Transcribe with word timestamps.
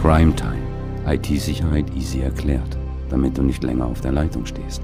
Crime 0.00 0.34
Time. 0.34 0.62
IT-Sicherheit 1.06 1.84
easy 1.94 2.20
erklärt, 2.20 2.78
damit 3.10 3.36
du 3.36 3.42
nicht 3.42 3.62
länger 3.62 3.84
auf 3.84 4.00
der 4.00 4.12
Leitung 4.12 4.46
stehst. 4.46 4.80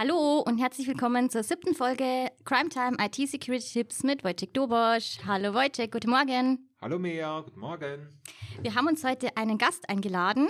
Hallo 0.00 0.44
und 0.46 0.58
herzlich 0.58 0.86
willkommen 0.86 1.28
zur 1.28 1.42
siebten 1.42 1.74
Folge 1.74 2.30
Crime 2.44 2.68
Time 2.68 2.96
IT 3.00 3.16
Security 3.28 3.66
Tips 3.68 4.04
mit 4.04 4.22
Wojciech 4.22 4.52
Dobosch. 4.52 5.18
Hallo 5.26 5.54
Wojciech, 5.54 5.90
guten 5.90 6.10
Morgen. 6.10 6.68
Hallo 6.80 7.00
Mea, 7.00 7.40
guten 7.40 7.58
Morgen. 7.58 8.06
Wir 8.62 8.76
haben 8.76 8.86
uns 8.86 9.02
heute 9.02 9.36
einen 9.36 9.58
Gast 9.58 9.88
eingeladen 9.88 10.46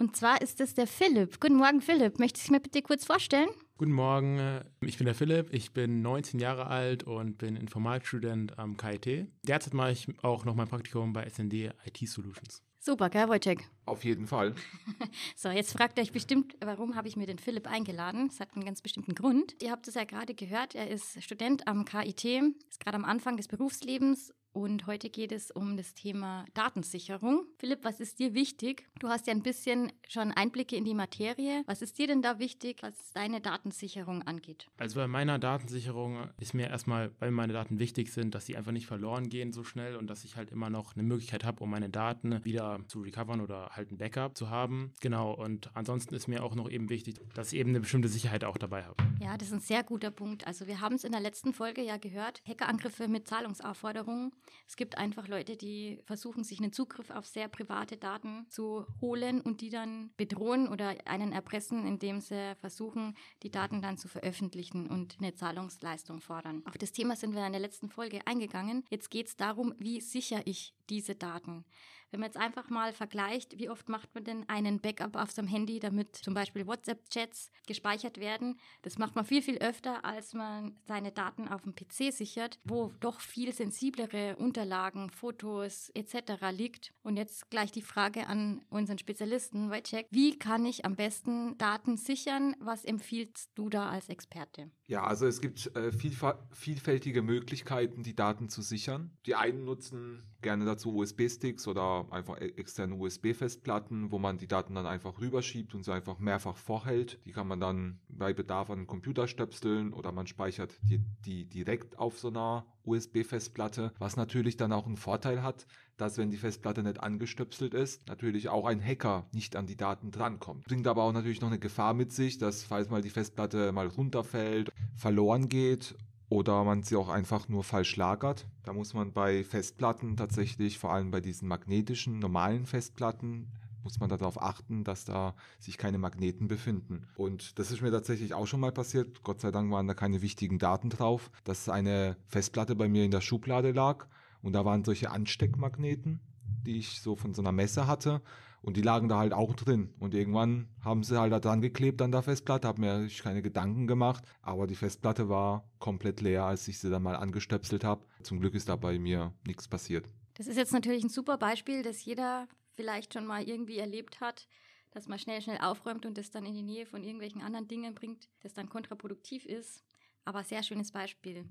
und 0.00 0.16
zwar 0.16 0.42
ist 0.42 0.60
es 0.60 0.74
der 0.74 0.88
Philipp. 0.88 1.38
Guten 1.38 1.54
Morgen 1.54 1.80
Philipp, 1.80 2.18
möchtest 2.18 2.48
du 2.48 2.48
dich 2.48 2.56
mir 2.56 2.60
bitte 2.60 2.82
kurz 2.82 3.04
vorstellen? 3.04 3.48
Guten 3.76 3.92
Morgen, 3.92 4.62
ich 4.80 4.98
bin 4.98 5.04
der 5.04 5.14
Philipp, 5.14 5.54
ich 5.54 5.72
bin 5.72 6.02
19 6.02 6.40
Jahre 6.40 6.66
alt 6.66 7.04
und 7.04 7.38
bin 7.38 7.54
Informatikstudent 7.54 8.58
am 8.58 8.76
KIT. 8.76 9.28
Derzeit 9.44 9.74
mache 9.74 9.92
ich 9.92 10.08
auch 10.24 10.44
noch 10.44 10.56
mein 10.56 10.66
Praktikum 10.66 11.12
bei 11.12 11.24
SND 11.30 11.70
IT 11.84 12.08
Solutions. 12.08 12.64
Super, 12.80 13.10
gell, 13.10 13.28
Wojciech? 13.28 13.58
Auf 13.86 14.04
jeden 14.04 14.26
Fall. 14.26 14.54
so, 15.36 15.48
jetzt 15.48 15.72
fragt 15.72 15.98
ihr 15.98 16.02
euch 16.02 16.12
bestimmt, 16.12 16.56
warum 16.60 16.94
habe 16.94 17.08
ich 17.08 17.16
mir 17.16 17.26
den 17.26 17.38
Philipp 17.38 17.66
eingeladen? 17.66 18.28
Das 18.28 18.40
hat 18.40 18.54
einen 18.54 18.64
ganz 18.64 18.82
bestimmten 18.82 19.14
Grund. 19.14 19.56
Ihr 19.60 19.70
habt 19.70 19.88
es 19.88 19.94
ja 19.94 20.04
gerade 20.04 20.34
gehört, 20.34 20.74
er 20.74 20.88
ist 20.88 21.22
Student 21.22 21.66
am 21.66 21.84
KIT, 21.84 22.24
ist 22.24 22.80
gerade 22.80 22.96
am 22.96 23.04
Anfang 23.04 23.36
des 23.36 23.48
Berufslebens 23.48 24.32
und 24.58 24.88
heute 24.88 25.08
geht 25.08 25.30
es 25.30 25.52
um 25.52 25.76
das 25.76 25.94
Thema 25.94 26.44
Datensicherung. 26.52 27.46
Philipp, 27.58 27.84
was 27.84 28.00
ist 28.00 28.18
dir 28.18 28.34
wichtig? 28.34 28.88
Du 28.98 29.08
hast 29.08 29.28
ja 29.28 29.32
ein 29.32 29.44
bisschen 29.44 29.92
schon 30.08 30.32
Einblicke 30.32 30.74
in 30.74 30.84
die 30.84 30.94
Materie. 30.94 31.62
Was 31.66 31.80
ist 31.80 31.96
dir 31.96 32.08
denn 32.08 32.22
da 32.22 32.40
wichtig, 32.40 32.78
was 32.82 33.12
deine 33.12 33.40
Datensicherung 33.40 34.22
angeht? 34.22 34.66
Also 34.76 34.98
bei 34.98 35.06
meiner 35.06 35.38
Datensicherung 35.38 36.28
ist 36.40 36.54
mir 36.54 36.66
erstmal, 36.70 37.12
weil 37.20 37.30
meine 37.30 37.52
Daten 37.52 37.78
wichtig 37.78 38.12
sind, 38.12 38.34
dass 38.34 38.46
sie 38.46 38.56
einfach 38.56 38.72
nicht 38.72 38.88
verloren 38.88 39.28
gehen 39.28 39.52
so 39.52 39.62
schnell 39.62 39.94
und 39.94 40.08
dass 40.10 40.24
ich 40.24 40.34
halt 40.34 40.50
immer 40.50 40.70
noch 40.70 40.96
eine 40.96 41.04
Möglichkeit 41.04 41.44
habe, 41.44 41.62
um 41.62 41.70
meine 41.70 41.88
Daten 41.88 42.44
wieder 42.44 42.80
zu 42.88 43.02
recovern 43.02 43.40
oder 43.40 43.70
halt 43.76 43.92
ein 43.92 43.98
Backup 43.98 44.36
zu 44.36 44.50
haben. 44.50 44.92
Genau, 45.00 45.34
und 45.34 45.70
ansonsten 45.74 46.16
ist 46.16 46.26
mir 46.26 46.42
auch 46.42 46.56
noch 46.56 46.68
eben 46.68 46.90
wichtig, 46.90 47.14
dass 47.32 47.52
ich 47.52 47.60
eben 47.60 47.70
eine 47.70 47.80
bestimmte 47.80 48.08
Sicherheit 48.08 48.42
auch 48.42 48.58
dabei 48.58 48.82
habe. 48.82 48.96
Ja, 49.20 49.36
das 49.36 49.48
ist 49.48 49.54
ein 49.54 49.60
sehr 49.60 49.84
guter 49.84 50.10
Punkt. 50.10 50.48
Also 50.48 50.66
wir 50.66 50.80
haben 50.80 50.96
es 50.96 51.04
in 51.04 51.12
der 51.12 51.20
letzten 51.20 51.54
Folge 51.54 51.82
ja 51.82 51.96
gehört, 51.96 52.42
Hackerangriffe 52.44 53.06
mit 53.06 53.28
Zahlungsaufforderungen. 53.28 54.32
Es 54.66 54.76
gibt 54.76 54.98
einfach 54.98 55.28
Leute, 55.28 55.56
die 55.56 56.00
versuchen, 56.04 56.44
sich 56.44 56.60
einen 56.60 56.72
Zugriff 56.72 57.10
auf 57.10 57.26
sehr 57.26 57.48
private 57.48 57.96
Daten 57.96 58.46
zu 58.48 58.86
holen 59.00 59.40
und 59.40 59.60
die 59.60 59.70
dann 59.70 60.10
bedrohen 60.16 60.68
oder 60.68 60.94
einen 61.06 61.32
erpressen, 61.32 61.86
indem 61.86 62.20
sie 62.20 62.54
versuchen, 62.60 63.16
die 63.42 63.50
Daten 63.50 63.82
dann 63.82 63.98
zu 63.98 64.08
veröffentlichen 64.08 64.88
und 64.88 65.16
eine 65.18 65.34
Zahlungsleistung 65.34 66.20
fordern. 66.20 66.62
Auf 66.66 66.78
das 66.78 66.92
Thema 66.92 67.16
sind 67.16 67.34
wir 67.34 67.46
in 67.46 67.52
der 67.52 67.60
letzten 67.60 67.88
Folge 67.88 68.20
eingegangen. 68.26 68.84
Jetzt 68.90 69.10
geht 69.10 69.28
es 69.28 69.36
darum, 69.36 69.74
wie 69.78 70.00
sichere 70.00 70.42
ich 70.44 70.74
diese 70.88 71.14
Daten. 71.14 71.64
Wenn 72.10 72.20
man 72.20 72.28
jetzt 72.28 72.38
einfach 72.38 72.70
mal 72.70 72.92
vergleicht, 72.92 73.58
wie 73.58 73.68
oft 73.68 73.88
macht 73.88 74.14
man 74.14 74.24
denn 74.24 74.48
einen 74.48 74.80
Backup 74.80 75.16
auf 75.16 75.30
seinem 75.30 75.48
Handy, 75.48 75.78
damit 75.78 76.16
zum 76.16 76.32
Beispiel 76.32 76.66
WhatsApp-Chats 76.66 77.50
gespeichert 77.66 78.18
werden? 78.18 78.58
Das 78.82 78.96
macht 78.96 79.14
man 79.14 79.26
viel, 79.26 79.42
viel 79.42 79.58
öfter, 79.58 80.04
als 80.04 80.32
man 80.32 80.78
seine 80.86 81.12
Daten 81.12 81.48
auf 81.48 81.62
dem 81.62 81.74
PC 81.74 82.12
sichert, 82.12 82.58
wo 82.64 82.92
doch 83.00 83.20
viel 83.20 83.52
sensiblere 83.52 84.36
Unterlagen, 84.36 85.10
Fotos 85.10 85.90
etc. 85.90 86.50
liegt. 86.50 86.94
Und 87.02 87.16
jetzt 87.18 87.50
gleich 87.50 87.72
die 87.72 87.82
Frage 87.82 88.26
an 88.26 88.62
unseren 88.70 88.98
Spezialisten, 88.98 89.70
Wojciech, 89.70 90.06
wie 90.10 90.38
kann 90.38 90.64
ich 90.64 90.86
am 90.86 90.96
besten 90.96 91.58
Daten 91.58 91.96
sichern? 91.98 92.56
Was 92.58 92.84
empfiehlst 92.84 93.50
du 93.54 93.68
da 93.68 93.90
als 93.90 94.08
Experte? 94.08 94.70
Ja, 94.86 95.04
also 95.04 95.26
es 95.26 95.42
gibt 95.42 95.74
äh, 95.76 95.92
vielfältige 95.92 97.20
Möglichkeiten, 97.20 98.02
die 98.02 98.16
Daten 98.16 98.48
zu 98.48 98.62
sichern. 98.62 99.10
Die 99.26 99.34
einen 99.34 99.64
nutzen 99.64 100.22
gerne 100.40 100.64
dazu 100.64 100.94
USB-Sticks 100.94 101.66
oder 101.66 101.97
einfach 102.10 102.40
e-, 102.40 102.52
externe 102.56 102.94
USB-Festplatten, 102.94 104.10
wo 104.10 104.18
man 104.18 104.38
die 104.38 104.46
Daten 104.46 104.74
dann 104.74 104.86
einfach 104.86 105.20
rüberschiebt 105.20 105.74
und 105.74 105.84
sie 105.84 105.92
einfach 105.92 106.18
mehrfach 106.18 106.56
vorhält. 106.56 107.18
Die 107.24 107.32
kann 107.32 107.48
man 107.48 107.60
dann 107.60 108.00
bei 108.08 108.32
Bedarf 108.32 108.70
an 108.70 108.78
den 108.78 108.86
Computer 108.86 109.28
stöpseln 109.28 109.92
oder 109.92 110.12
man 110.12 110.26
speichert 110.26 110.78
die, 110.82 110.98
die 111.24 111.44
direkt 111.44 111.98
auf 111.98 112.18
so 112.18 112.28
einer 112.28 112.66
USB-Festplatte, 112.84 113.92
was 113.98 114.16
natürlich 114.16 114.56
dann 114.56 114.72
auch 114.72 114.86
einen 114.86 114.96
Vorteil 114.96 115.42
hat, 115.42 115.66
dass 115.96 116.16
wenn 116.16 116.30
die 116.30 116.36
Festplatte 116.36 116.82
nicht 116.82 117.00
angestöpselt 117.00 117.74
ist, 117.74 118.06
natürlich 118.08 118.48
auch 118.48 118.64
ein 118.64 118.82
Hacker 118.82 119.26
nicht 119.32 119.56
an 119.56 119.66
die 119.66 119.76
Daten 119.76 120.10
drankommt. 120.10 120.64
Bringt 120.64 120.86
aber 120.86 121.02
auch 121.02 121.12
natürlich 121.12 121.40
noch 121.40 121.48
eine 121.48 121.58
Gefahr 121.58 121.92
mit 121.92 122.12
sich, 122.12 122.38
dass 122.38 122.62
falls 122.62 122.88
mal 122.88 123.02
die 123.02 123.10
Festplatte 123.10 123.72
mal 123.72 123.88
runterfällt, 123.88 124.70
verloren 124.96 125.48
geht 125.48 125.96
oder 126.28 126.64
man 126.64 126.82
sie 126.82 126.96
auch 126.96 127.08
einfach 127.08 127.48
nur 127.48 127.64
falsch 127.64 127.96
lagert. 127.96 128.46
Da 128.64 128.72
muss 128.72 128.94
man 128.94 129.12
bei 129.12 129.44
Festplatten 129.44 130.16
tatsächlich, 130.16 130.78
vor 130.78 130.92
allem 130.92 131.10
bei 131.10 131.20
diesen 131.20 131.48
magnetischen, 131.48 132.18
normalen 132.18 132.66
Festplatten, 132.66 133.50
muss 133.82 134.00
man 134.00 134.10
darauf 134.10 134.42
achten, 134.42 134.84
dass 134.84 135.04
da 135.04 135.34
sich 135.58 135.78
keine 135.78 135.98
Magneten 135.98 136.48
befinden. 136.48 137.06
Und 137.16 137.58
das 137.58 137.70
ist 137.70 137.80
mir 137.80 137.90
tatsächlich 137.90 138.34
auch 138.34 138.46
schon 138.46 138.60
mal 138.60 138.72
passiert. 138.72 139.22
Gott 139.22 139.40
sei 139.40 139.50
Dank 139.50 139.70
waren 139.70 139.86
da 139.86 139.94
keine 139.94 140.20
wichtigen 140.20 140.58
Daten 140.58 140.90
drauf, 140.90 141.30
dass 141.44 141.68
eine 141.68 142.16
Festplatte 142.26 142.76
bei 142.76 142.88
mir 142.88 143.04
in 143.04 143.10
der 143.10 143.22
Schublade 143.22 143.72
lag 143.72 144.06
und 144.42 144.52
da 144.52 144.64
waren 144.64 144.84
solche 144.84 145.10
Ansteckmagneten, 145.10 146.20
die 146.66 146.78
ich 146.78 147.00
so 147.00 147.16
von 147.16 147.32
so 147.32 147.40
einer 147.40 147.52
Messe 147.52 147.86
hatte. 147.86 148.20
Und 148.62 148.76
die 148.76 148.82
lagen 148.82 149.08
da 149.08 149.18
halt 149.18 149.32
auch 149.32 149.54
drin. 149.54 149.94
Und 149.98 150.14
irgendwann 150.14 150.68
haben 150.80 151.02
sie 151.02 151.18
halt 151.18 151.32
da 151.32 151.40
dran 151.40 151.60
geklebt 151.60 152.02
an 152.02 152.12
der 152.12 152.22
Festplatte, 152.22 152.66
habe 152.66 152.80
mir 152.80 153.08
keine 153.20 153.42
Gedanken 153.42 153.86
gemacht. 153.86 154.24
Aber 154.42 154.66
die 154.66 154.74
Festplatte 154.74 155.28
war 155.28 155.68
komplett 155.78 156.20
leer, 156.20 156.44
als 156.44 156.66
ich 156.68 156.78
sie 156.78 156.90
dann 156.90 157.02
mal 157.02 157.16
angestöpselt 157.16 157.84
habe. 157.84 158.04
Zum 158.22 158.40
Glück 158.40 158.54
ist 158.54 158.68
da 158.68 158.76
bei 158.76 158.98
mir 158.98 159.32
nichts 159.46 159.68
passiert. 159.68 160.06
Das 160.34 160.46
ist 160.46 160.56
jetzt 160.56 160.72
natürlich 160.72 161.04
ein 161.04 161.08
super 161.08 161.38
Beispiel, 161.38 161.82
das 161.82 162.04
jeder 162.04 162.48
vielleicht 162.74 163.12
schon 163.14 163.26
mal 163.26 163.42
irgendwie 163.42 163.78
erlebt 163.78 164.20
hat, 164.20 164.46
dass 164.92 165.08
man 165.08 165.18
schnell, 165.18 165.42
schnell 165.42 165.58
aufräumt 165.58 166.06
und 166.06 166.16
das 166.16 166.30
dann 166.30 166.46
in 166.46 166.54
die 166.54 166.62
Nähe 166.62 166.86
von 166.86 167.02
irgendwelchen 167.02 167.42
anderen 167.42 167.68
Dingen 167.68 167.94
bringt, 167.94 168.28
das 168.40 168.54
dann 168.54 168.68
kontraproduktiv 168.68 169.46
ist. 169.46 169.84
Aber 170.24 170.44
sehr 170.44 170.62
schönes 170.62 170.92
Beispiel. 170.92 171.44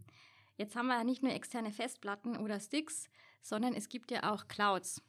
Jetzt 0.57 0.75
haben 0.75 0.88
wir 0.88 0.97
ja 0.97 1.03
nicht 1.03 1.22
nur 1.22 1.34
externe 1.34 1.72
Festplatten 1.72 2.38
oder 2.38 2.59
Sticks, 2.59 3.09
sondern 3.41 3.74
es 3.74 3.89
gibt 3.89 4.09
ja 4.09 4.34
auch 4.34 4.47
Clouds. 4.47 5.01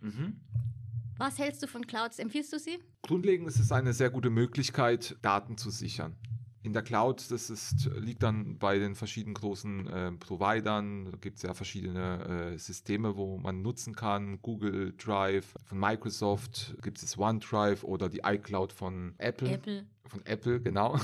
Mhm. 0.00 0.40
Was 1.16 1.38
hältst 1.38 1.62
du 1.62 1.66
von 1.68 1.86
Clouds? 1.86 2.18
Empfiehlst 2.18 2.52
du 2.52 2.58
sie? 2.58 2.78
Grundlegend 3.02 3.46
ist 3.48 3.60
es 3.60 3.70
eine 3.70 3.92
sehr 3.92 4.10
gute 4.10 4.30
Möglichkeit, 4.30 5.16
Daten 5.22 5.56
zu 5.56 5.70
sichern. 5.70 6.16
In 6.62 6.72
der 6.72 6.82
Cloud, 6.82 7.30
das 7.30 7.50
ist, 7.50 7.90
liegt 7.96 8.22
dann 8.22 8.58
bei 8.58 8.78
den 8.78 8.94
verschiedenen 8.94 9.34
großen 9.34 9.86
äh, 9.86 10.12
Providern. 10.12 11.04
Da 11.04 11.18
gibt 11.18 11.36
es 11.36 11.42
ja 11.42 11.52
verschiedene 11.52 12.54
äh, 12.54 12.58
Systeme, 12.58 13.16
wo 13.16 13.36
man 13.36 13.60
nutzen 13.62 13.94
kann. 13.94 14.40
Google 14.40 14.94
Drive 14.96 15.54
von 15.66 15.78
Microsoft, 15.78 16.74
gibt 16.82 17.02
es 17.02 17.18
OneDrive 17.18 17.84
oder 17.84 18.08
die 18.08 18.22
iCloud 18.24 18.72
von 18.72 19.14
Apple. 19.18 19.50
Apple. 19.50 19.86
Von 20.06 20.24
Apple, 20.24 20.60
genau. 20.60 20.98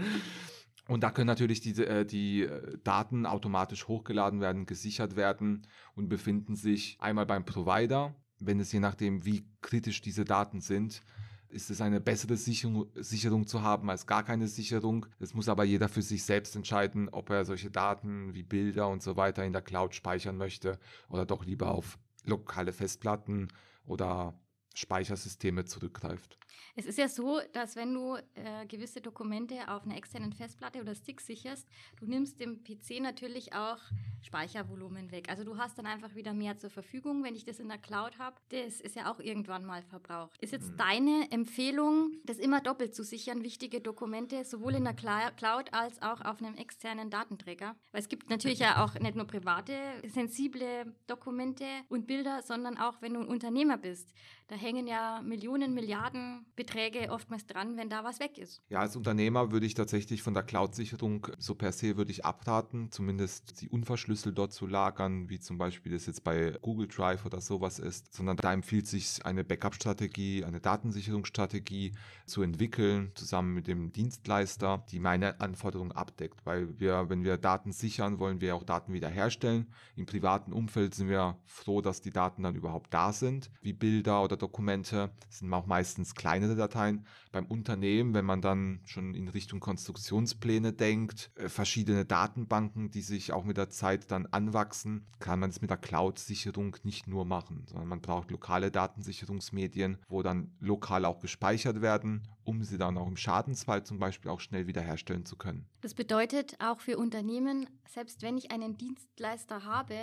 Und 0.88 1.04
da 1.04 1.10
können 1.10 1.28
natürlich 1.28 1.60
die, 1.60 1.80
äh, 1.84 2.04
die 2.04 2.42
äh, 2.44 2.78
Daten 2.82 3.26
automatisch 3.26 3.86
hochgeladen 3.86 4.40
werden, 4.40 4.66
gesichert 4.66 5.14
werden 5.14 5.66
und 5.94 6.08
befinden 6.08 6.56
sich 6.56 6.96
einmal 7.00 7.26
beim 7.26 7.44
Provider 7.44 8.14
wenn 8.40 8.60
es 8.60 8.72
je 8.72 8.80
nachdem, 8.80 9.24
wie 9.24 9.44
kritisch 9.60 10.00
diese 10.00 10.24
Daten 10.24 10.60
sind, 10.60 11.02
ist 11.48 11.70
es 11.70 11.80
eine 11.80 12.00
bessere 12.00 12.36
Sicherung, 12.36 12.86
Sicherung 12.94 13.46
zu 13.46 13.62
haben 13.62 13.90
als 13.90 14.06
gar 14.06 14.22
keine 14.22 14.48
Sicherung. 14.48 15.06
Es 15.18 15.34
muss 15.34 15.48
aber 15.48 15.64
jeder 15.64 15.88
für 15.88 16.02
sich 16.02 16.22
selbst 16.22 16.54
entscheiden, 16.56 17.08
ob 17.08 17.30
er 17.30 17.44
solche 17.44 17.70
Daten 17.70 18.34
wie 18.34 18.42
Bilder 18.42 18.88
und 18.88 19.02
so 19.02 19.16
weiter 19.16 19.44
in 19.44 19.52
der 19.52 19.62
Cloud 19.62 19.94
speichern 19.94 20.36
möchte 20.36 20.78
oder 21.08 21.26
doch 21.26 21.44
lieber 21.44 21.72
auf 21.72 21.98
lokale 22.24 22.72
Festplatten 22.72 23.48
oder 23.84 24.38
Speichersysteme 24.74 25.64
zurückgreift. 25.64 26.38
Es 26.76 26.86
ist 26.86 26.98
ja 26.98 27.08
so, 27.08 27.40
dass 27.52 27.76
wenn 27.76 27.92
du 27.94 28.16
äh, 28.16 28.66
gewisse 28.66 29.00
Dokumente 29.00 29.68
auf 29.68 29.84
einer 29.84 29.96
externen 29.96 30.32
Festplatte 30.32 30.80
oder 30.80 30.94
Stick 30.94 31.20
sicherst, 31.20 31.68
du 31.98 32.06
nimmst 32.06 32.40
dem 32.40 32.62
PC 32.62 33.00
natürlich 33.00 33.52
auch 33.54 33.78
Speichervolumen 34.22 35.10
weg. 35.10 35.28
Also 35.28 35.44
du 35.44 35.56
hast 35.56 35.78
dann 35.78 35.86
einfach 35.86 36.14
wieder 36.14 36.34
mehr 36.34 36.58
zur 36.58 36.70
Verfügung, 36.70 37.24
wenn 37.24 37.34
ich 37.34 37.44
das 37.44 37.58
in 37.58 37.68
der 37.68 37.78
Cloud 37.78 38.18
habe. 38.18 38.36
Das 38.50 38.80
ist 38.80 38.96
ja 38.96 39.10
auch 39.10 39.18
irgendwann 39.20 39.64
mal 39.64 39.82
verbraucht. 39.82 40.36
Ist 40.40 40.52
jetzt 40.52 40.72
mhm. 40.72 40.76
deine 40.76 41.32
Empfehlung, 41.32 42.12
das 42.24 42.38
immer 42.38 42.60
doppelt 42.60 42.94
zu 42.94 43.02
sichern, 43.02 43.42
wichtige 43.42 43.80
Dokumente, 43.80 44.44
sowohl 44.44 44.74
in 44.74 44.84
der 44.84 44.94
Cloud 44.94 45.72
als 45.72 46.00
auch 46.02 46.20
auf 46.20 46.42
einem 46.42 46.56
externen 46.56 47.10
Datenträger? 47.10 47.76
Weil 47.92 48.00
es 48.00 48.08
gibt 48.08 48.30
natürlich 48.30 48.60
ja 48.60 48.84
auch 48.84 48.94
nicht 48.94 49.16
nur 49.16 49.26
private, 49.26 49.74
sensible 50.06 50.94
Dokumente 51.06 51.64
und 51.88 52.06
Bilder, 52.06 52.42
sondern 52.42 52.78
auch 52.78 53.00
wenn 53.00 53.14
du 53.14 53.20
ein 53.20 53.26
Unternehmer 53.26 53.76
bist. 53.76 54.12
Da 54.48 54.56
hängen 54.56 54.86
ja 54.86 55.22
Millionen, 55.22 55.74
Milliarden 55.74 56.39
Beträge 56.56 57.10
oftmals 57.10 57.46
dran, 57.46 57.76
wenn 57.76 57.88
da 57.88 58.04
was 58.04 58.20
weg 58.20 58.38
ist. 58.38 58.62
Ja, 58.68 58.80
als 58.80 58.96
Unternehmer 58.96 59.50
würde 59.52 59.66
ich 59.66 59.74
tatsächlich 59.74 60.22
von 60.22 60.34
der 60.34 60.42
Cloud-Sicherung 60.42 61.26
so 61.38 61.54
per 61.54 61.72
se 61.72 61.96
würde 61.96 62.10
ich 62.10 62.24
abraten, 62.24 62.90
zumindest 62.90 63.56
sie 63.56 63.68
unverschlüsselt 63.68 64.36
dort 64.36 64.52
zu 64.52 64.66
lagern, 64.66 65.28
wie 65.28 65.40
zum 65.40 65.58
Beispiel 65.58 65.92
das 65.92 66.06
jetzt 66.06 66.24
bei 66.24 66.56
Google 66.62 66.88
Drive 66.88 67.24
oder 67.24 67.40
sowas 67.40 67.78
ist, 67.78 68.14
sondern 68.14 68.36
da 68.36 68.52
empfiehlt 68.52 68.86
sich 68.86 69.24
eine 69.24 69.44
Backup-Strategie, 69.44 70.44
eine 70.44 70.60
Datensicherungsstrategie 70.60 71.92
zu 72.26 72.42
entwickeln, 72.42 73.12
zusammen 73.14 73.54
mit 73.54 73.66
dem 73.66 73.92
Dienstleister, 73.92 74.84
die 74.90 75.00
meine 75.00 75.40
Anforderungen 75.40 75.92
abdeckt, 75.92 76.44
weil 76.44 76.78
wir, 76.78 77.08
wenn 77.08 77.24
wir 77.24 77.36
Daten 77.36 77.72
sichern, 77.72 78.18
wollen 78.18 78.40
wir 78.40 78.54
auch 78.56 78.64
Daten 78.64 78.92
wiederherstellen. 78.92 79.72
Im 79.96 80.06
privaten 80.06 80.52
Umfeld 80.52 80.94
sind 80.94 81.08
wir 81.08 81.38
froh, 81.44 81.80
dass 81.80 82.00
die 82.00 82.10
Daten 82.10 82.42
dann 82.42 82.54
überhaupt 82.54 82.92
da 82.92 83.12
sind, 83.12 83.50
wie 83.60 83.72
Bilder 83.72 84.22
oder 84.22 84.36
Dokumente, 84.36 85.10
sind 85.28 85.52
auch 85.52 85.66
meistens 85.66 86.14
kleinere 86.30 86.54
Dateien. 86.54 87.06
Beim 87.32 87.46
Unternehmen, 87.46 88.14
wenn 88.14 88.24
man 88.24 88.40
dann 88.40 88.80
schon 88.84 89.14
in 89.14 89.28
Richtung 89.28 89.58
Konstruktionspläne 89.58 90.72
denkt, 90.72 91.30
äh, 91.34 91.48
verschiedene 91.48 92.04
Datenbanken, 92.04 92.90
die 92.90 93.02
sich 93.02 93.32
auch 93.32 93.44
mit 93.44 93.56
der 93.56 93.68
Zeit 93.68 94.10
dann 94.12 94.26
anwachsen, 94.26 95.06
kann 95.18 95.40
man 95.40 95.50
es 95.50 95.60
mit 95.60 95.70
der 95.70 95.76
Cloud-Sicherung 95.76 96.76
nicht 96.84 97.08
nur 97.08 97.24
machen, 97.24 97.64
sondern 97.66 97.88
man 97.88 98.00
braucht 98.00 98.30
lokale 98.30 98.70
Datensicherungsmedien, 98.70 99.98
wo 100.08 100.22
dann 100.22 100.52
lokal 100.60 101.04
auch 101.04 101.18
gespeichert 101.18 101.82
werden, 101.82 102.28
um 102.44 102.62
sie 102.62 102.78
dann 102.78 102.96
auch 102.96 103.08
im 103.08 103.16
Schadensfall 103.16 103.84
zum 103.84 103.98
Beispiel 103.98 104.30
auch 104.30 104.40
schnell 104.40 104.68
wiederherstellen 104.68 105.26
zu 105.26 105.36
können. 105.36 105.66
Das 105.80 105.94
bedeutet 105.94 106.54
auch 106.60 106.80
für 106.80 106.96
Unternehmen, 106.96 107.68
selbst 107.88 108.22
wenn 108.22 108.38
ich 108.38 108.52
einen 108.52 108.76
Dienstleister 108.76 109.64
habe, 109.64 109.96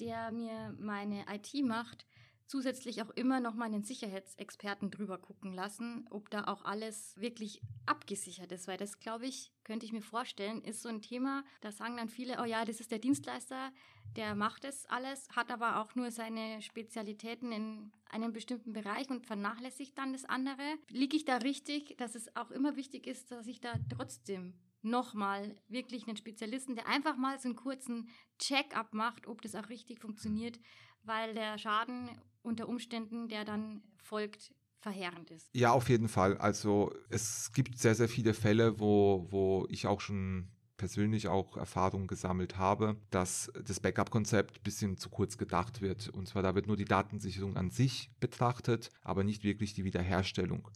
der 0.00 0.32
mir 0.32 0.74
meine 0.78 1.24
IT 1.30 1.52
macht, 1.64 2.06
zusätzlich 2.50 3.00
auch 3.00 3.10
immer 3.10 3.38
noch 3.38 3.54
mal 3.54 3.66
einen 3.66 3.84
Sicherheitsexperten 3.84 4.90
drüber 4.90 5.18
gucken 5.18 5.52
lassen, 5.52 6.06
ob 6.10 6.30
da 6.30 6.48
auch 6.48 6.64
alles 6.64 7.14
wirklich 7.16 7.62
abgesichert 7.86 8.50
ist, 8.50 8.66
weil 8.66 8.76
das, 8.76 8.98
glaube 8.98 9.26
ich, 9.26 9.52
könnte 9.62 9.86
ich 9.86 9.92
mir 9.92 10.02
vorstellen, 10.02 10.60
ist 10.62 10.82
so 10.82 10.88
ein 10.88 11.00
Thema, 11.00 11.44
da 11.60 11.70
sagen 11.70 11.96
dann 11.96 12.08
viele, 12.08 12.42
oh 12.42 12.44
ja, 12.44 12.64
das 12.64 12.80
ist 12.80 12.90
der 12.90 12.98
Dienstleister, 12.98 13.70
der 14.16 14.34
macht 14.34 14.64
das 14.64 14.84
alles, 14.86 15.28
hat 15.30 15.52
aber 15.52 15.80
auch 15.80 15.94
nur 15.94 16.10
seine 16.10 16.60
Spezialitäten 16.60 17.52
in 17.52 17.92
einem 18.10 18.32
bestimmten 18.32 18.72
Bereich 18.72 19.08
und 19.10 19.26
vernachlässigt 19.26 19.96
dann 19.96 20.12
das 20.12 20.24
andere. 20.24 20.74
Liege 20.88 21.16
ich 21.16 21.24
da 21.24 21.36
richtig, 21.36 21.96
dass 21.98 22.16
es 22.16 22.34
auch 22.34 22.50
immer 22.50 22.74
wichtig 22.74 23.06
ist, 23.06 23.30
dass 23.30 23.46
ich 23.46 23.60
da 23.60 23.74
trotzdem 23.96 24.54
nochmal 24.82 25.56
wirklich 25.68 26.06
einen 26.06 26.16
Spezialisten, 26.16 26.74
der 26.74 26.88
einfach 26.88 27.16
mal 27.16 27.38
so 27.38 27.48
einen 27.48 27.56
kurzen 27.56 28.08
Check-up 28.38 28.94
macht, 28.94 29.26
ob 29.26 29.42
das 29.42 29.54
auch 29.54 29.68
richtig 29.68 30.00
funktioniert, 30.00 30.58
weil 31.04 31.34
der 31.34 31.58
Schaden 31.58 32.10
unter 32.42 32.68
Umständen, 32.68 33.28
der 33.28 33.44
dann 33.44 33.82
folgt, 34.02 34.52
verheerend 34.80 35.30
ist. 35.30 35.50
Ja, 35.52 35.72
auf 35.72 35.88
jeden 35.88 36.08
Fall. 36.08 36.38
Also 36.38 36.92
es 37.10 37.52
gibt 37.52 37.78
sehr, 37.78 37.94
sehr 37.94 38.08
viele 38.08 38.34
Fälle, 38.34 38.80
wo, 38.80 39.26
wo 39.30 39.66
ich 39.68 39.86
auch 39.86 40.00
schon 40.00 40.48
persönlich 40.78 41.28
auch 41.28 41.58
Erfahrungen 41.58 42.06
gesammelt 42.06 42.56
habe, 42.56 42.96
dass 43.10 43.52
das 43.66 43.80
Backup-Konzept 43.80 44.60
ein 44.60 44.62
bisschen 44.62 44.96
zu 44.96 45.10
kurz 45.10 45.36
gedacht 45.36 45.82
wird. 45.82 46.08
Und 46.08 46.26
zwar 46.26 46.42
da 46.42 46.54
wird 46.54 46.66
nur 46.66 46.78
die 46.78 46.86
Datensicherung 46.86 47.58
an 47.58 47.70
sich 47.70 48.10
betrachtet, 48.18 48.88
aber 49.02 49.22
nicht 49.22 49.44
wirklich 49.44 49.74
die 49.74 49.84
Wiederherstellung. 49.84 50.70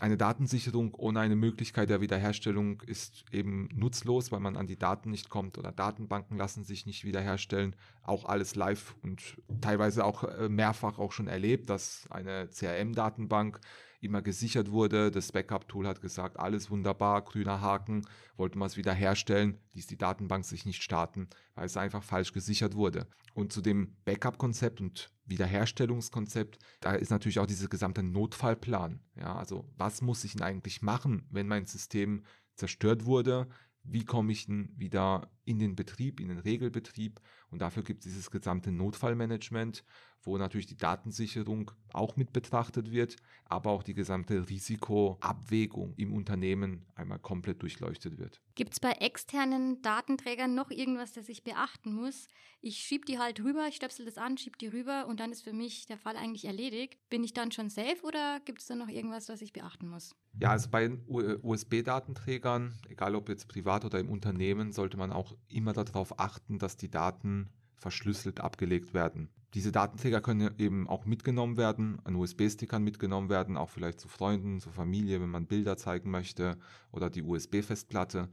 Eine 0.00 0.16
Datensicherung 0.16 0.94
ohne 0.94 1.18
eine 1.18 1.34
Möglichkeit 1.34 1.90
der 1.90 2.00
Wiederherstellung 2.00 2.82
ist 2.82 3.24
eben 3.32 3.68
nutzlos, 3.74 4.30
weil 4.30 4.38
man 4.38 4.56
an 4.56 4.68
die 4.68 4.78
Daten 4.78 5.10
nicht 5.10 5.28
kommt 5.28 5.58
oder 5.58 5.72
Datenbanken 5.72 6.36
lassen 6.36 6.62
sich 6.62 6.86
nicht 6.86 7.04
wiederherstellen. 7.04 7.74
Auch 8.04 8.24
alles 8.24 8.54
live 8.54 8.94
und 9.02 9.20
teilweise 9.60 10.04
auch 10.04 10.22
äh, 10.22 10.48
mehrfach 10.48 11.00
auch 11.00 11.10
schon 11.10 11.26
erlebt, 11.26 11.68
dass 11.68 12.06
eine 12.10 12.48
CRM-Datenbank 12.48 13.60
immer 14.00 14.22
gesichert 14.22 14.70
wurde. 14.70 15.10
Das 15.10 15.32
Backup-Tool 15.32 15.86
hat 15.86 16.00
gesagt, 16.00 16.38
alles 16.38 16.70
wunderbar, 16.70 17.22
grüner 17.22 17.60
Haken, 17.60 18.06
wollte 18.36 18.58
man 18.58 18.66
es 18.66 18.76
wieder 18.76 18.92
herstellen, 18.92 19.58
ließ 19.74 19.86
die 19.86 19.98
Datenbank 19.98 20.44
sich 20.44 20.66
nicht 20.66 20.82
starten, 20.82 21.28
weil 21.54 21.66
es 21.66 21.76
einfach 21.76 22.02
falsch 22.02 22.32
gesichert 22.32 22.74
wurde. 22.74 23.06
Und 23.34 23.52
zu 23.52 23.60
dem 23.60 23.96
Backup-Konzept 24.04 24.80
und 24.80 25.10
Wiederherstellungskonzept, 25.26 26.58
da 26.80 26.94
ist 26.94 27.10
natürlich 27.10 27.38
auch 27.38 27.46
dieser 27.46 27.68
gesamte 27.68 28.02
Notfallplan. 28.02 29.00
Ja, 29.16 29.36
also 29.36 29.68
was 29.76 30.00
muss 30.00 30.24
ich 30.24 30.32
denn 30.32 30.42
eigentlich 30.42 30.82
machen, 30.82 31.26
wenn 31.30 31.46
mein 31.46 31.66
System 31.66 32.24
zerstört 32.54 33.04
wurde? 33.04 33.48
Wie 33.84 34.04
komme 34.04 34.32
ich 34.32 34.46
denn 34.46 34.72
wieder 34.76 35.30
in 35.48 35.58
den 35.58 35.74
Betrieb, 35.74 36.20
in 36.20 36.28
den 36.28 36.38
Regelbetrieb? 36.38 37.20
Und 37.50 37.62
dafür 37.62 37.82
gibt 37.82 38.00
es 38.00 38.12
dieses 38.12 38.30
gesamte 38.30 38.70
Notfallmanagement 38.70 39.82
wo 40.22 40.36
natürlich 40.36 40.66
die 40.66 40.76
Datensicherung 40.76 41.70
auch 41.92 42.16
mit 42.16 42.32
betrachtet 42.32 42.90
wird, 42.90 43.16
aber 43.46 43.70
auch 43.70 43.82
die 43.82 43.94
gesamte 43.94 44.48
Risikoabwägung 44.48 45.94
im 45.96 46.12
Unternehmen 46.12 46.86
einmal 46.94 47.18
komplett 47.18 47.62
durchleuchtet 47.62 48.18
wird. 48.18 48.40
Gibt 48.54 48.74
es 48.74 48.80
bei 48.80 48.92
externen 48.92 49.80
Datenträgern 49.80 50.54
noch 50.54 50.70
irgendwas, 50.70 51.12
das 51.12 51.28
ich 51.28 51.44
beachten 51.44 51.94
muss? 51.94 52.28
Ich 52.60 52.78
schiebe 52.78 53.06
die 53.06 53.18
halt 53.18 53.40
rüber, 53.42 53.66
ich 53.68 53.76
stöpsel 53.76 54.04
das 54.04 54.18
an, 54.18 54.36
schiebe 54.36 54.58
die 54.58 54.66
rüber 54.66 55.06
und 55.06 55.20
dann 55.20 55.30
ist 55.32 55.44
für 55.44 55.52
mich 55.52 55.86
der 55.86 55.96
Fall 55.96 56.16
eigentlich 56.16 56.44
erledigt. 56.44 56.98
Bin 57.08 57.24
ich 57.24 57.32
dann 57.32 57.52
schon 57.52 57.70
safe 57.70 58.02
oder 58.02 58.40
gibt 58.44 58.60
es 58.60 58.66
da 58.66 58.74
noch 58.74 58.88
irgendwas, 58.88 59.28
was 59.28 59.40
ich 59.40 59.52
beachten 59.52 59.88
muss? 59.88 60.14
Ja, 60.40 60.50
also 60.50 60.68
bei 60.68 60.90
USB-Datenträgern, 61.08 62.78
egal 62.88 63.14
ob 63.14 63.28
jetzt 63.28 63.48
privat 63.48 63.84
oder 63.84 63.98
im 63.98 64.10
Unternehmen, 64.10 64.72
sollte 64.72 64.96
man 64.96 65.10
auch 65.10 65.36
immer 65.48 65.72
darauf 65.72 66.18
achten, 66.18 66.58
dass 66.58 66.76
die 66.76 66.90
Daten 66.90 67.48
verschlüsselt 67.76 68.40
abgelegt 68.40 68.92
werden. 68.94 69.30
Diese 69.54 69.72
Datenträger 69.72 70.20
können 70.20 70.50
eben 70.58 70.88
auch 70.88 71.06
mitgenommen 71.06 71.56
werden, 71.56 72.00
an 72.04 72.16
USB-Stickern 72.16 72.84
mitgenommen 72.84 73.30
werden, 73.30 73.56
auch 73.56 73.70
vielleicht 73.70 73.98
zu 73.98 74.08
Freunden, 74.08 74.60
zur 74.60 74.72
Familie, 74.72 75.22
wenn 75.22 75.30
man 75.30 75.46
Bilder 75.46 75.78
zeigen 75.78 76.10
möchte 76.10 76.58
oder 76.92 77.08
die 77.08 77.22
USB-Festplatte. 77.22 78.28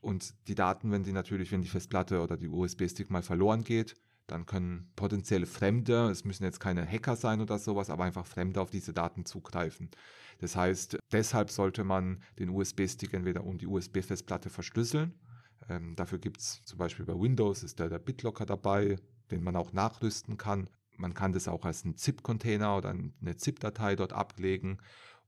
Und 0.00 0.34
die 0.48 0.56
Daten, 0.56 0.90
wenn 0.90 1.04
die 1.04 1.12
natürlich, 1.12 1.52
wenn 1.52 1.62
die 1.62 1.68
Festplatte 1.68 2.22
oder 2.22 2.36
die 2.36 2.48
USB-Stick 2.48 3.10
mal 3.10 3.22
verloren 3.22 3.62
geht, 3.62 3.94
dann 4.26 4.46
können 4.46 4.90
potenzielle 4.96 5.46
Fremde, 5.46 6.10
es 6.10 6.24
müssen 6.24 6.44
jetzt 6.44 6.60
keine 6.60 6.86
Hacker 6.86 7.16
sein 7.16 7.40
oder 7.40 7.58
sowas, 7.58 7.88
aber 7.88 8.04
einfach 8.04 8.26
Fremde 8.26 8.60
auf 8.60 8.70
diese 8.70 8.92
Daten 8.92 9.24
zugreifen. 9.24 9.90
Das 10.40 10.54
heißt, 10.54 10.98
deshalb 11.12 11.50
sollte 11.50 11.84
man 11.84 12.22
den 12.38 12.50
USB-Stick 12.50 13.14
entweder 13.14 13.44
und 13.44 13.62
die 13.62 13.66
USB-Festplatte 13.66 14.50
verschlüsseln 14.50 15.14
ähm, 15.68 15.94
dafür 15.96 16.18
gibt 16.18 16.40
es 16.40 16.62
zum 16.64 16.78
Beispiel 16.78 17.04
bei 17.04 17.18
Windows 17.18 17.62
ist 17.62 17.80
da 17.80 17.88
der 17.88 17.98
BitLocker 17.98 18.46
dabei, 18.46 18.96
den 19.30 19.42
man 19.42 19.56
auch 19.56 19.72
nachrüsten 19.72 20.36
kann. 20.36 20.68
Man 20.96 21.14
kann 21.14 21.32
das 21.32 21.48
auch 21.48 21.64
als 21.64 21.84
einen 21.84 21.96
ZIP-Container 21.96 22.76
oder 22.76 22.90
eine 22.90 23.36
ZIP-Datei 23.36 23.94
dort 23.96 24.12
ablegen. 24.12 24.78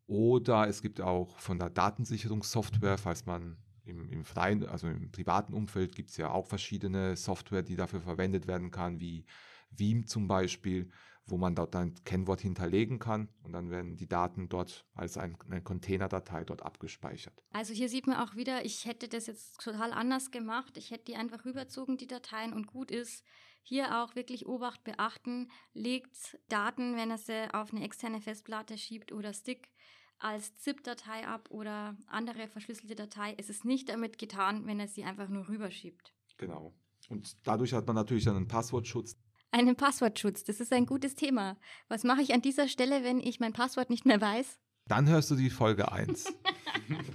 Oder 0.06 0.66
es 0.66 0.82
gibt 0.82 1.00
auch 1.00 1.38
von 1.38 1.58
der 1.58 1.70
Datensicherungssoftware, 1.70 2.98
falls 2.98 3.26
man 3.26 3.56
im, 3.84 4.08
im 4.08 4.24
freien, 4.24 4.66
also 4.66 4.88
im 4.88 5.10
privaten 5.12 5.54
Umfeld 5.54 5.94
gibt 5.94 6.10
es 6.10 6.16
ja 6.16 6.30
auch 6.30 6.46
verschiedene 6.46 7.16
Software, 7.16 7.62
die 7.62 7.76
dafür 7.76 8.00
verwendet 8.00 8.46
werden 8.46 8.70
kann, 8.70 8.98
wie 9.00 9.24
Veeam 9.70 10.06
zum 10.06 10.26
Beispiel 10.26 10.90
wo 11.26 11.36
man 11.36 11.54
dort 11.54 11.76
ein 11.76 11.94
Kennwort 12.04 12.40
hinterlegen 12.40 12.98
kann 12.98 13.28
und 13.42 13.52
dann 13.52 13.70
werden 13.70 13.96
die 13.96 14.08
Daten 14.08 14.48
dort 14.48 14.86
als 14.94 15.16
ein, 15.16 15.36
eine 15.48 15.62
Containerdatei 15.62 16.44
dort 16.44 16.62
abgespeichert. 16.62 17.42
Also 17.52 17.72
hier 17.72 17.88
sieht 17.88 18.06
man 18.06 18.16
auch 18.16 18.34
wieder, 18.34 18.64
ich 18.64 18.84
hätte 18.84 19.08
das 19.08 19.26
jetzt 19.26 19.60
total 19.60 19.92
anders 19.92 20.30
gemacht. 20.30 20.76
Ich 20.76 20.90
hätte 20.90 21.04
die 21.04 21.16
einfach 21.16 21.44
rüberzogen, 21.44 21.96
die 21.96 22.06
Dateien 22.06 22.52
und 22.52 22.66
gut 22.66 22.90
ist. 22.90 23.24
Hier 23.62 24.02
auch 24.02 24.16
wirklich 24.16 24.46
Obacht 24.46 24.84
beachten, 24.84 25.50
legt 25.74 26.38
Daten, 26.48 26.96
wenn 26.96 27.10
er 27.10 27.18
sie 27.18 27.52
auf 27.52 27.72
eine 27.72 27.84
externe 27.84 28.20
Festplatte 28.20 28.78
schiebt 28.78 29.12
oder 29.12 29.32
Stick, 29.34 29.70
als 30.18 30.56
ZIP-Datei 30.56 31.26
ab 31.26 31.50
oder 31.50 31.96
andere 32.06 32.46
verschlüsselte 32.48 32.94
Datei. 32.94 33.34
Es 33.38 33.48
ist 33.48 33.64
nicht 33.64 33.88
damit 33.88 34.18
getan, 34.18 34.66
wenn 34.66 34.80
er 34.80 34.88
sie 34.88 35.04
einfach 35.04 35.28
nur 35.28 35.48
rüberschiebt. 35.48 36.14
Genau. 36.36 36.74
Und 37.08 37.36
dadurch 37.46 37.72
hat 37.72 37.86
man 37.86 37.96
natürlich 37.96 38.28
einen 38.28 38.46
Passwortschutz. 38.46 39.16
Einen 39.52 39.74
Passwortschutz, 39.74 40.44
das 40.44 40.60
ist 40.60 40.72
ein 40.72 40.86
gutes 40.86 41.16
Thema. 41.16 41.56
Was 41.88 42.04
mache 42.04 42.22
ich 42.22 42.32
an 42.32 42.42
dieser 42.42 42.68
Stelle, 42.68 43.02
wenn 43.02 43.18
ich 43.18 43.40
mein 43.40 43.52
Passwort 43.52 43.90
nicht 43.90 44.06
mehr 44.06 44.20
weiß? 44.20 44.60
Dann 44.86 45.08
hörst 45.08 45.30
du 45.30 45.34
die 45.34 45.50
Folge 45.50 45.90
1. 45.90 46.32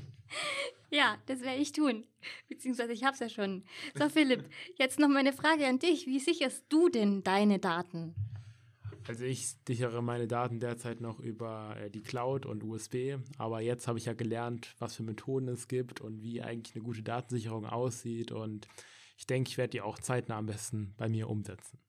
ja, 0.91 1.17
das 1.27 1.41
werde 1.41 1.61
ich 1.61 1.71
tun. 1.71 2.03
Beziehungsweise 2.49 2.91
ich 2.91 3.05
habe 3.05 3.13
es 3.13 3.19
ja 3.19 3.29
schon. 3.29 3.63
So, 3.97 4.09
Philipp, 4.09 4.49
jetzt 4.77 4.99
noch 4.99 5.07
meine 5.07 5.31
Frage 5.31 5.65
an 5.65 5.79
dich. 5.79 6.07
Wie 6.07 6.19
sicherst 6.19 6.65
du 6.67 6.89
denn 6.89 7.23
deine 7.23 7.59
Daten? 7.59 8.15
Also 9.07 9.23
ich 9.23 9.55
sichere 9.65 10.01
meine 10.01 10.27
Daten 10.27 10.59
derzeit 10.59 10.99
noch 10.99 11.19
über 11.19 11.77
äh, 11.79 11.89
die 11.89 12.01
Cloud 12.01 12.45
und 12.45 12.63
USB, 12.63 13.17
aber 13.37 13.61
jetzt 13.61 13.87
habe 13.87 13.99
ich 13.99 14.05
ja 14.05 14.13
gelernt, 14.13 14.73
was 14.79 14.95
für 14.95 15.03
Methoden 15.03 15.47
es 15.47 15.67
gibt 15.67 16.01
und 16.01 16.23
wie 16.23 16.41
eigentlich 16.41 16.75
eine 16.75 16.83
gute 16.83 17.03
Datensicherung 17.03 17.65
aussieht 17.65 18.31
und 18.31 18.67
ich 19.17 19.27
denke, 19.27 19.49
ich 19.49 19.57
werde 19.57 19.71
die 19.71 19.81
auch 19.81 19.99
zeitnah 19.99 20.37
am 20.37 20.47
besten 20.47 20.95
bei 20.97 21.07
mir 21.07 21.29
umsetzen. 21.29 21.79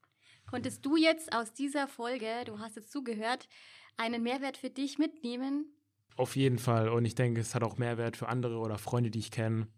Konntest 0.48 0.86
du 0.86 0.96
jetzt 0.96 1.34
aus 1.34 1.52
dieser 1.52 1.88
Folge, 1.88 2.44
du 2.44 2.58
hast 2.60 2.76
jetzt 2.76 2.92
zugehört, 2.92 3.48
einen 3.96 4.22
Mehrwert 4.22 4.56
für 4.56 4.70
dich 4.70 4.98
mitnehmen? 4.98 5.72
Auf 6.16 6.36
jeden 6.36 6.58
Fall. 6.58 6.88
Und 6.88 7.04
ich 7.04 7.14
denke, 7.14 7.40
es 7.40 7.54
hat 7.54 7.64
auch 7.64 7.78
Mehrwert 7.78 8.16
für 8.16 8.28
andere 8.28 8.58
oder 8.58 8.78
Freunde, 8.78 9.10
die 9.10 9.18
ich 9.18 9.30
kenne. 9.30 9.68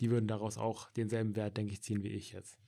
Die 0.00 0.10
würden 0.10 0.26
daraus 0.26 0.58
auch 0.58 0.90
denselben 0.90 1.36
Wert, 1.36 1.56
denke 1.56 1.72
ich, 1.72 1.82
ziehen 1.82 2.02
wie 2.02 2.08
ich 2.08 2.32
jetzt. 2.32 2.58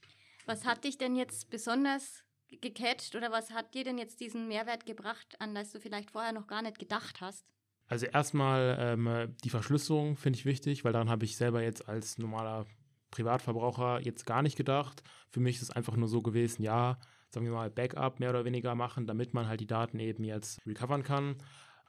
Was 0.45 0.65
hat 0.65 0.83
dich 0.83 0.97
denn 0.97 1.15
jetzt 1.15 1.49
besonders 1.49 2.23
gecatcht 2.61 3.15
oder 3.15 3.31
was 3.31 3.51
hat 3.51 3.73
dir 3.73 3.83
denn 3.83 3.97
jetzt 3.97 4.21
diesen 4.21 4.47
Mehrwert 4.47 4.85
gebracht, 4.85 5.35
an 5.39 5.53
das 5.53 5.71
du 5.71 5.79
vielleicht 5.79 6.11
vorher 6.11 6.31
noch 6.31 6.47
gar 6.47 6.61
nicht 6.61 6.79
gedacht 6.79 7.19
hast? 7.19 7.45
Also 7.87 8.05
erstmal 8.05 8.77
ähm, 8.79 9.35
die 9.43 9.49
Verschlüsselung 9.49 10.15
finde 10.15 10.39
ich 10.39 10.45
wichtig, 10.45 10.85
weil 10.85 10.93
daran 10.93 11.09
habe 11.09 11.25
ich 11.25 11.37
selber 11.37 11.63
jetzt 11.63 11.89
als 11.89 12.17
normaler 12.17 12.65
Privatverbraucher 13.11 14.01
jetzt 14.01 14.25
gar 14.25 14.41
nicht 14.41 14.57
gedacht. 14.57 15.03
Für 15.29 15.39
mich 15.39 15.57
ist 15.57 15.63
es 15.63 15.71
einfach 15.71 15.95
nur 15.95 16.07
so 16.07 16.21
gewesen, 16.21 16.63
ja, 16.63 16.97
sagen 17.29 17.45
wir 17.45 17.53
mal, 17.53 17.69
Backup 17.69 18.19
mehr 18.19 18.29
oder 18.29 18.45
weniger 18.45 18.75
machen, 18.75 19.05
damit 19.07 19.33
man 19.33 19.47
halt 19.47 19.59
die 19.59 19.67
Daten 19.67 19.99
eben 19.99 20.23
jetzt 20.23 20.65
recovern 20.65 21.03
kann. 21.03 21.35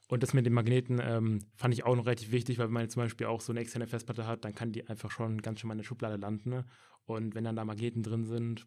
Und 0.08 0.22
das 0.22 0.32
mit 0.32 0.46
den 0.46 0.54
Magneten 0.54 1.00
ähm, 1.02 1.40
fand 1.54 1.74
ich 1.74 1.84
auch 1.84 1.94
noch 1.94 2.06
relativ 2.06 2.32
wichtig, 2.32 2.58
weil 2.58 2.66
wenn 2.66 2.72
man 2.72 2.88
zum 2.88 3.02
Beispiel 3.02 3.26
auch 3.26 3.40
so 3.40 3.52
eine 3.52 3.60
externe 3.60 3.86
Festplatte 3.86 4.26
hat, 4.26 4.44
dann 4.44 4.54
kann 4.54 4.72
die 4.72 4.88
einfach 4.88 5.10
schon 5.10 5.42
ganz 5.42 5.60
schön 5.60 5.68
mal 5.68 5.74
in 5.74 5.78
der 5.78 5.84
Schublade 5.84 6.16
landen. 6.16 6.50
Ne? 6.50 6.64
Und 7.04 7.34
wenn 7.34 7.44
dann 7.44 7.56
da 7.56 7.64
Magneten 7.64 8.02
drin 8.02 8.24
sind, 8.24 8.66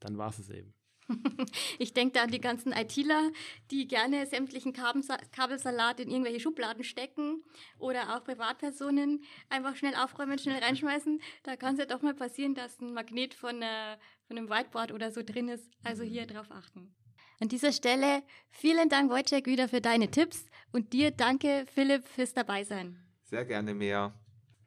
dann 0.00 0.18
war 0.18 0.28
es 0.28 0.38
es 0.38 0.50
eben. 0.50 0.74
Ich 1.78 1.92
denke 1.94 2.14
da 2.14 2.22
an 2.24 2.30
die 2.30 2.40
ganzen 2.40 2.72
ITler, 2.72 3.30
die 3.70 3.86
gerne 3.86 4.26
sämtlichen 4.26 4.72
Kabelsalat 4.72 6.00
in 6.00 6.10
irgendwelche 6.10 6.40
Schubladen 6.40 6.84
stecken 6.84 7.42
oder 7.78 8.16
auch 8.16 8.24
Privatpersonen 8.24 9.22
einfach 9.48 9.76
schnell 9.76 9.94
aufräumen, 9.94 10.38
schnell 10.38 10.62
reinschmeißen. 10.62 11.20
Da 11.42 11.56
kann 11.56 11.74
es 11.74 11.80
ja 11.80 11.86
doch 11.86 12.02
mal 12.02 12.14
passieren, 12.14 12.54
dass 12.54 12.80
ein 12.80 12.92
Magnet 12.92 13.34
von, 13.34 13.62
äh, 13.62 13.96
von 14.26 14.38
einem 14.38 14.48
Whiteboard 14.48 14.92
oder 14.92 15.10
so 15.10 15.22
drin 15.22 15.48
ist. 15.48 15.70
Also 15.84 16.02
hier 16.02 16.26
drauf 16.26 16.50
achten. 16.50 16.94
An 17.40 17.48
dieser 17.48 17.72
Stelle 17.72 18.22
vielen 18.48 18.88
Dank, 18.88 19.10
Wojciech, 19.10 19.44
wieder 19.44 19.68
für 19.68 19.80
deine 19.80 20.10
Tipps 20.10 20.46
und 20.72 20.92
dir 20.92 21.10
danke, 21.10 21.66
Philipp, 21.72 22.08
fürs 22.08 22.32
Dabeisein. 22.32 22.98
Sehr 23.24 23.44
gerne 23.44 23.74
mehr. 23.74 24.14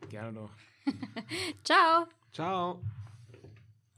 Gerne 0.10 0.34
doch. 0.34 0.52
Ciao. 1.64 2.08
Ciao. 2.32 2.82